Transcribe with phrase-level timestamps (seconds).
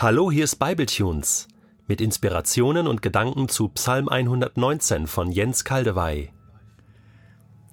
[0.00, 1.48] Hallo, hier ist Bibletunes
[1.88, 6.30] mit Inspirationen und Gedanken zu Psalm 119 von Jens Kaldewey.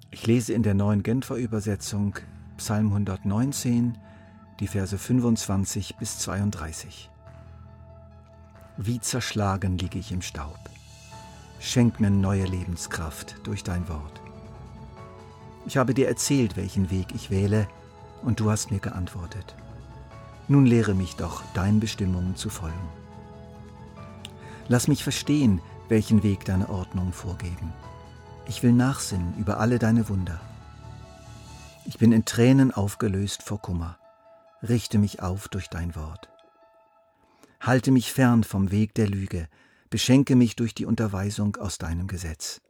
[0.10, 2.16] Ich lese in der neuen Genfer Übersetzung
[2.58, 4.00] Psalm 119,
[4.60, 7.12] die Verse 25 bis 32.
[8.78, 10.58] Wie zerschlagen liege ich im Staub.
[11.60, 14.20] Schenk mir neue Lebenskraft durch dein Wort.
[15.68, 17.68] Ich habe dir erzählt, welchen Weg ich wähle,
[18.24, 19.56] und du hast mir geantwortet.
[20.48, 22.90] Nun lehre mich doch, deinen Bestimmungen zu folgen.
[24.68, 27.74] Lass mich verstehen, welchen Weg deine Ordnungen vorgeben.
[28.48, 30.40] Ich will nachsinnen über alle deine Wunder.
[31.86, 33.98] Ich bin in Tränen aufgelöst vor Kummer.
[34.62, 36.30] Richte mich auf durch dein Wort.
[37.60, 39.48] Halte mich fern vom Weg der Lüge,
[39.90, 42.62] beschenke mich durch die Unterweisung aus deinem Gesetz.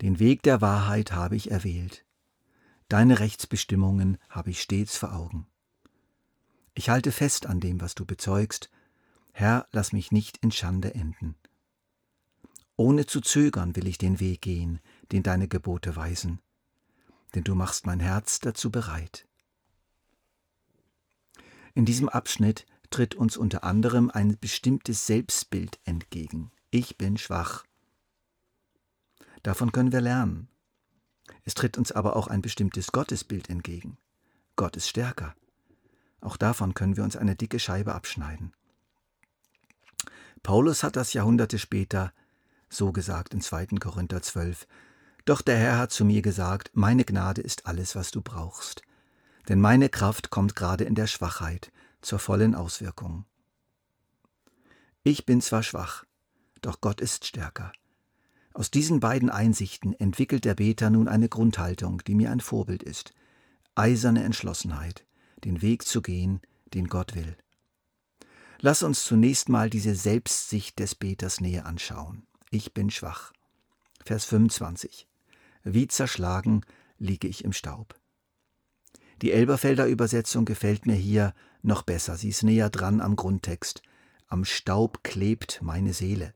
[0.00, 2.04] Den Weg der Wahrheit habe ich erwählt.
[2.88, 5.46] Deine Rechtsbestimmungen habe ich stets vor Augen.
[6.74, 8.70] Ich halte fest an dem, was du bezeugst.
[9.32, 11.36] Herr, lass mich nicht in Schande enden.
[12.76, 14.80] Ohne zu zögern will ich den Weg gehen,
[15.12, 16.40] den deine Gebote weisen,
[17.34, 19.26] denn du machst mein Herz dazu bereit.
[21.74, 26.50] In diesem Abschnitt tritt uns unter anderem ein bestimmtes Selbstbild entgegen.
[26.70, 27.64] Ich bin schwach.
[29.42, 30.48] Davon können wir lernen.
[31.44, 33.98] Es tritt uns aber auch ein bestimmtes Gottesbild entgegen.
[34.56, 35.34] Gott ist stärker.
[36.22, 38.52] Auch davon können wir uns eine dicke Scheibe abschneiden.
[40.42, 42.12] Paulus hat das Jahrhunderte später
[42.68, 43.66] so gesagt in 2.
[43.78, 44.66] Korinther 12.
[45.24, 48.82] Doch der Herr hat zu mir gesagt, meine Gnade ist alles, was du brauchst.
[49.48, 53.24] Denn meine Kraft kommt gerade in der Schwachheit zur vollen Auswirkung.
[55.02, 56.04] Ich bin zwar schwach,
[56.60, 57.72] doch Gott ist stärker.
[58.54, 63.12] Aus diesen beiden Einsichten entwickelt der Beter nun eine Grundhaltung, die mir ein Vorbild ist.
[63.74, 65.04] Eiserne Entschlossenheit,
[65.44, 66.40] den Weg zu gehen,
[66.74, 67.36] den Gott will.
[68.60, 72.26] Lass uns zunächst mal diese Selbstsicht des Beters näher anschauen.
[72.50, 73.32] Ich bin schwach.
[74.04, 75.08] Vers 25.
[75.64, 76.62] Wie zerschlagen
[76.98, 77.94] liege ich im Staub.
[79.20, 82.16] Die Elberfelder Übersetzung gefällt mir hier noch besser.
[82.16, 83.82] Sie ist näher dran am Grundtext.
[84.28, 86.34] Am Staub klebt meine Seele.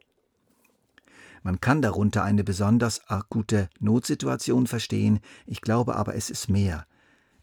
[1.42, 6.86] Man kann darunter eine besonders akute Notsituation verstehen, ich glaube aber, es ist mehr.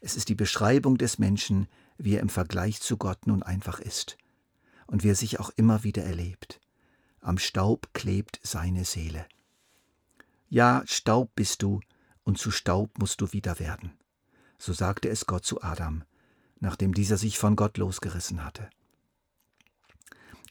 [0.04, 1.66] Es ist die Beschreibung des Menschen,
[1.96, 4.18] wie er im Vergleich zu Gott nun einfach ist
[4.86, 6.60] und wie er sich auch immer wieder erlebt.
[7.22, 9.24] Am Staub klebt seine Seele.
[10.50, 11.80] Ja, Staub bist du,
[12.22, 13.92] und zu Staub musst du wieder werden.
[14.58, 16.04] So sagte es Gott zu Adam,
[16.60, 18.68] nachdem dieser sich von Gott losgerissen hatte.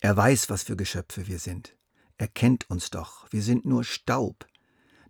[0.02, 1.78] Er weiß, was für Geschöpfe wir sind.
[2.18, 4.47] Er kennt uns doch, wir sind nur Staub.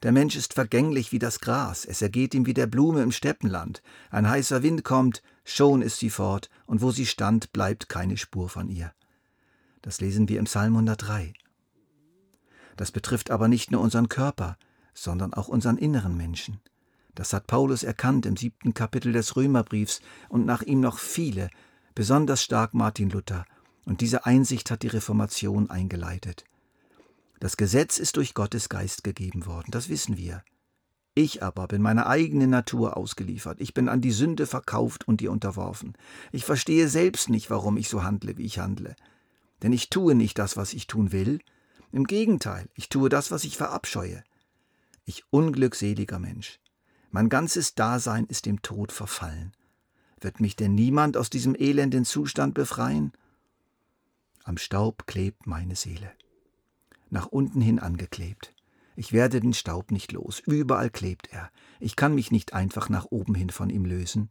[0.03, 3.81] Der Mensch ist vergänglich wie das Gras, es ergeht ihm wie der Blume im Steppenland.
[4.11, 8.49] Ein heißer Wind kommt, schon ist sie fort, und wo sie stand, bleibt keine Spur
[8.49, 8.93] von ihr.
[9.81, 11.33] Das lesen wir im Psalm 103.
[12.75, 14.57] Das betrifft aber nicht nur unseren Körper,
[14.93, 16.59] sondern auch unseren inneren Menschen.
[17.15, 21.49] Das hat Paulus erkannt im siebten Kapitel des Römerbriefs und nach ihm noch viele,
[21.95, 23.45] besonders stark Martin Luther,
[23.85, 26.43] und diese Einsicht hat die Reformation eingeleitet.
[27.43, 30.45] Das Gesetz ist durch Gottes Geist gegeben worden, das wissen wir.
[31.13, 33.59] Ich aber bin meiner eigenen Natur ausgeliefert.
[33.59, 35.91] Ich bin an die Sünde verkauft und ihr unterworfen.
[36.31, 38.95] Ich verstehe selbst nicht, warum ich so handle, wie ich handle.
[39.61, 41.39] Denn ich tue nicht das, was ich tun will.
[41.91, 44.23] Im Gegenteil, ich tue das, was ich verabscheue.
[45.03, 46.61] Ich unglückseliger Mensch.
[47.11, 49.51] Mein ganzes Dasein ist dem Tod verfallen.
[50.21, 53.11] Wird mich denn niemand aus diesem elenden Zustand befreien?
[54.45, 56.09] Am Staub klebt meine Seele
[57.13, 58.53] nach unten hin angeklebt.
[58.95, 61.49] Ich werde den Staub nicht los, überall klebt er.
[61.79, 64.29] Ich kann mich nicht einfach nach oben hin von ihm lösen.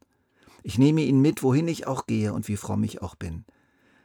[0.63, 3.45] Ich nehme ihn mit, wohin ich auch gehe und wie fromm ich auch bin.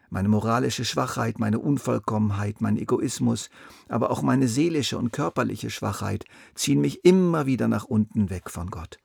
[0.10, 3.50] Meine moralische Schwachheit, meine Unvollkommenheit, mein Egoismus,
[3.90, 8.70] aber auch meine seelische und körperliche Schwachheit ziehen mich immer wieder nach unten weg von
[8.70, 9.00] Gott.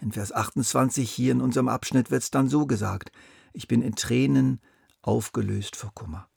[0.00, 3.10] In Vers 28 hier in unserem Abschnitt wird es dann so gesagt,
[3.52, 4.60] ich bin in Tränen
[5.02, 6.28] aufgelöst vor Kummer.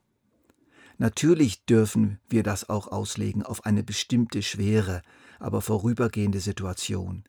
[1.01, 5.01] Natürlich dürfen wir das auch auslegen auf eine bestimmte schwere,
[5.39, 7.24] aber vorübergehende Situation.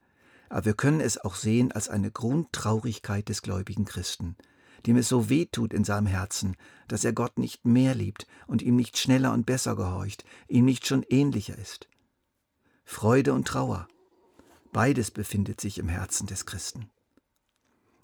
[0.50, 4.36] Aber wir können es auch sehen als eine Grundtraurigkeit des gläubigen Christen,
[4.84, 6.54] dem es so weh tut in seinem Herzen,
[6.86, 10.86] dass er Gott nicht mehr liebt und ihm nicht schneller und besser gehorcht, ihm nicht
[10.86, 11.88] schon ähnlicher ist.
[12.84, 13.88] Freude und Trauer,
[14.74, 16.90] beides befindet sich im Herzen des Christen.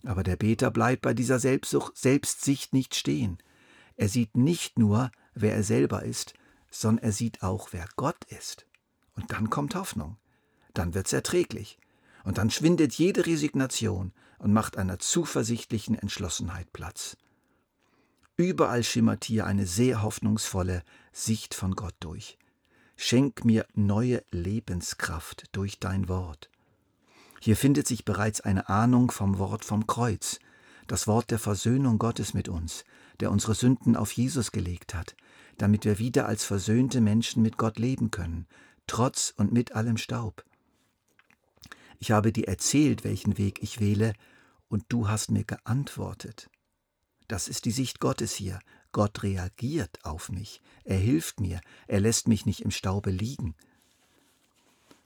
[0.03, 3.37] Aber der Beter bleibt bei dieser Selbstsucht, Selbstsicht nicht stehen.
[3.97, 6.35] Er sieht nicht nur, wer er selber ist,
[6.71, 8.67] sondern er sieht auch, wer Gott ist.
[9.15, 10.17] Und dann kommt Hoffnung.
[10.75, 11.79] Dann wird's erträglich.
[12.25, 17.17] Und dann schwindet jede Resignation und macht einer zuversichtlichen Entschlossenheit Platz.
[18.37, 22.39] Überall schimmert hier eine sehr hoffnungsvolle Sicht von Gott durch.
[22.97, 26.51] Schenk mir neue Lebenskraft durch dein Wort.
[27.41, 30.39] Hier findet sich bereits eine Ahnung vom Wort vom Kreuz,
[30.87, 32.85] das Wort der Versöhnung Gottes mit uns,
[33.21, 35.17] der unsere Sünden auf Jesus gelegt hat,
[35.59, 38.47] damit wir wieder als versöhnte Menschen mit Gott leben können,
[38.87, 40.45] trotz und mit allem Staub.
[41.99, 44.15] Ich habe dir erzählt, welchen Weg ich wähle,
[44.69, 46.49] und du hast mir geantwortet.
[47.27, 48.61] Das ist die Sicht Gottes hier.
[48.93, 53.55] Gott reagiert auf mich, er hilft mir, er lässt mich nicht im Staube liegen.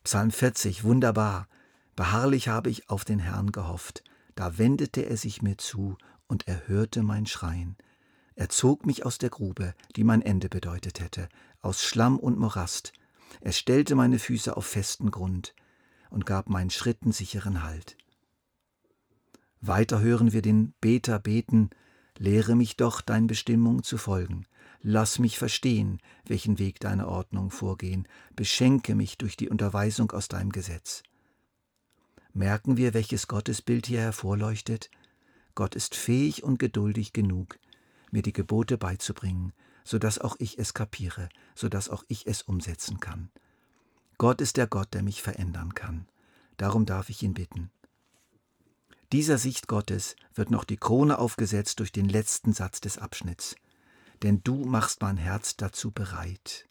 [0.05, 1.49] Psalm 40, wunderbar.
[1.97, 4.05] Beharrlich habe ich auf den Herrn gehofft.
[4.35, 5.97] Da wendete er sich mir zu
[6.27, 7.77] und er hörte mein Schreien.
[8.35, 11.29] Er zog mich aus der Grube, die mein Ende bedeutet hätte,
[11.61, 12.93] aus Schlamm und Morast.
[13.41, 15.55] Er stellte meine Füße auf festen Grund
[16.11, 17.97] und gab meinen Schritten sicheren Halt.
[19.61, 21.71] Weiter hören wir den Beter beten,
[22.19, 24.47] lehre mich doch dein Bestimmung zu folgen.
[24.81, 30.51] Lass mich verstehen, welchen Weg deine Ordnung vorgehen, beschenke mich durch die Unterweisung aus deinem
[30.51, 31.05] Gesetz.
[32.33, 34.91] Merken wir, welches Gottesbild hier hervorleuchtet?
[35.55, 37.59] Gott ist fähig und geduldig genug,
[38.13, 39.53] mir die Gebote beizubringen,
[39.85, 43.31] so dass auch ich es kapiere, so dass auch ich es umsetzen kann.
[44.19, 46.07] Gott ist der Gott, der mich verändern kann.
[46.57, 47.71] Darum darf ich ihn bitten.
[49.13, 53.57] Dieser Sicht Gottes wird noch die Krone aufgesetzt durch den letzten Satz des Abschnitts.
[54.23, 56.69] Denn du machst mein Herz dazu bereit.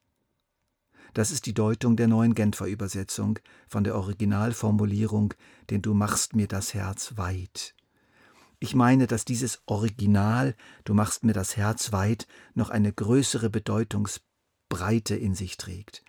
[1.13, 3.37] Das ist die Deutung der neuen Genfer Übersetzung
[3.67, 5.33] von der Originalformulierung,
[5.69, 7.75] denn du machst mir das Herz weit.
[8.63, 15.15] Ich meine, dass dieses Original, du machst mir das Herz weit, noch eine größere Bedeutungsbreite
[15.15, 16.03] in sich trägt.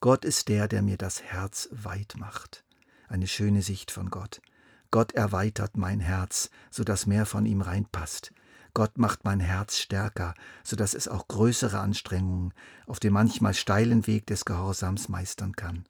[0.00, 2.64] Gott ist der, der mir das Herz weit macht.
[3.06, 4.42] Eine schöne Sicht von Gott.
[4.90, 8.32] Gott erweitert mein Herz, so dass mehr von ihm reinpasst.
[8.74, 10.34] Gott macht mein Herz stärker,
[10.64, 12.52] so dass es auch größere Anstrengungen
[12.88, 15.84] auf dem manchmal steilen Weg des Gehorsams meistern kann.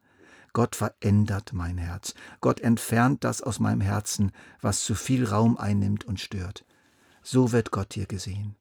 [0.54, 2.14] Gott verändert mein Herz.
[2.40, 6.64] Gott entfernt das aus meinem Herzen, was zu viel Raum einnimmt und stört.
[7.22, 8.54] So wird Gott hier gesehen.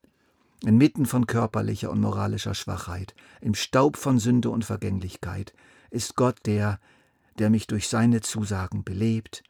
[0.65, 5.53] Inmitten von körperlicher und moralischer Schwachheit, im Staub von Sünde und Vergänglichkeit,
[5.91, 6.79] ist Gott der,
[7.37, 9.43] der mich durch seine Zusagen belebt,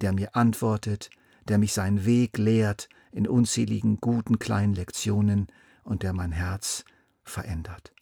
[0.00, 1.10] der mir antwortet,
[1.48, 5.48] der mich seinen Weg lehrt in unzähligen guten kleinen Lektionen
[5.84, 6.84] und der mein Herz
[7.22, 7.92] verändert.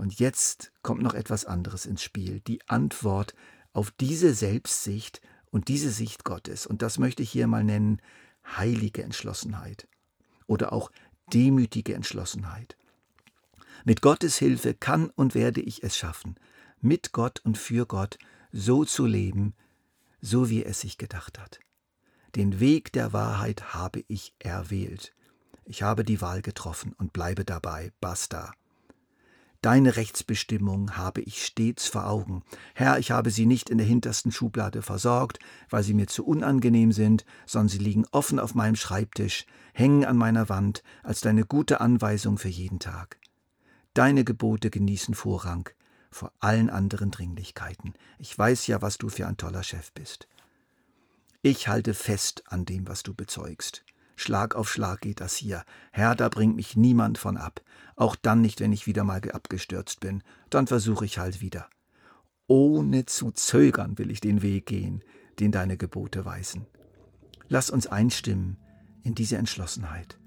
[0.00, 3.34] Und jetzt kommt noch etwas anderes ins Spiel, die Antwort
[3.74, 5.20] auf diese Selbstsicht
[5.50, 6.66] und diese Sicht Gottes.
[6.66, 8.00] Und das möchte ich hier mal nennen
[8.56, 9.86] heilige Entschlossenheit
[10.46, 10.90] oder auch
[11.34, 12.78] demütige Entschlossenheit.
[13.84, 16.36] Mit Gottes Hilfe kann und werde ich es schaffen,
[16.80, 18.16] mit Gott und für Gott
[18.52, 19.52] so zu leben,
[20.22, 21.60] so wie es sich gedacht hat.
[22.36, 25.12] Den Weg der Wahrheit habe ich erwählt.
[25.66, 28.54] Ich habe die Wahl getroffen und bleibe dabei, basta.
[29.62, 32.42] Deine Rechtsbestimmung habe ich stets vor Augen.
[32.74, 36.92] Herr, ich habe sie nicht in der hintersten Schublade versorgt, weil sie mir zu unangenehm
[36.92, 41.82] sind, sondern sie liegen offen auf meinem Schreibtisch, hängen an meiner Wand als deine gute
[41.82, 43.18] Anweisung für jeden Tag.
[43.92, 45.68] Deine Gebote genießen Vorrang
[46.10, 47.94] vor allen anderen Dringlichkeiten.
[48.18, 50.26] Ich weiß ja, was du für ein toller Chef bist.
[51.42, 53.84] Ich halte fest an dem, was du bezeugst.
[54.20, 55.64] Schlag auf Schlag geht das hier.
[55.92, 57.62] Herr, da bringt mich niemand von ab.
[57.96, 60.22] Auch dann nicht, wenn ich wieder mal abgestürzt bin.
[60.50, 61.70] Dann versuche ich halt wieder.
[62.46, 65.02] Ohne zu zögern will ich den Weg gehen,
[65.38, 66.66] den deine Gebote weisen.
[67.48, 68.58] Lass uns einstimmen
[69.04, 70.18] in diese Entschlossenheit.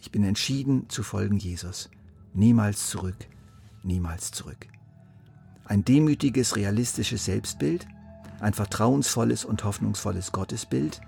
[0.00, 1.90] Ich bin entschieden zu folgen Jesus.
[2.34, 3.28] Niemals zurück,
[3.84, 4.66] niemals zurück.
[5.64, 7.86] Ein demütiges, realistisches Selbstbild,
[8.40, 11.00] ein vertrauensvolles und hoffnungsvolles Gottesbild,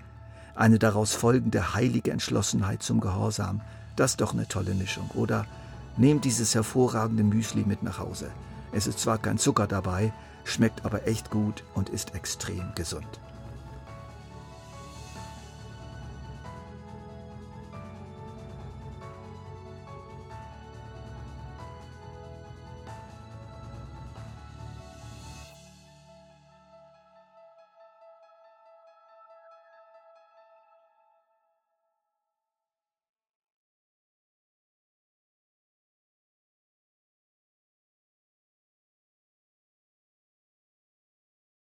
[0.55, 3.61] eine daraus folgende heilige Entschlossenheit zum Gehorsam,
[3.95, 5.45] das ist doch eine tolle Mischung, oder?
[5.97, 8.29] Nehmt dieses hervorragende Müsli mit nach Hause.
[8.71, 13.19] Es ist zwar kein Zucker dabei, schmeckt aber echt gut und ist extrem gesund.